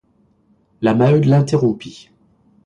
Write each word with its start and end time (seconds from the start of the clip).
La 0.81 0.95
Maheude 0.95 1.25
l'interrompit. 1.27 2.09